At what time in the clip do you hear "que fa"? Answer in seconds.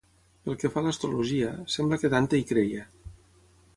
0.61-0.81